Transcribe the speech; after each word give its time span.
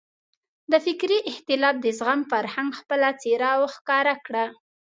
د 0.71 0.73
فکري 0.85 1.17
اختلاف 1.31 1.75
د 1.81 1.87
زغم 1.97 2.21
فرهنګ 2.31 2.69
خپله 2.79 3.07
څېره 3.21 3.49
وښکاره 3.61 4.15
کړه. 4.25 4.45